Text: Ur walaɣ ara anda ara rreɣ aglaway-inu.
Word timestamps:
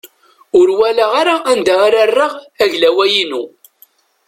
Ur 0.59 0.67
walaɣ 0.79 1.11
ara 1.21 1.35
anda 1.51 1.75
ara 1.87 2.01
rreɣ 2.09 2.33
aglaway-inu. 2.63 3.43